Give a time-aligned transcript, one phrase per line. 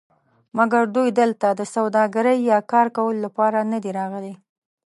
[0.57, 4.33] مګر دوی دلته د سوداګرۍ یا کار کولو لپاره ندي راغلي.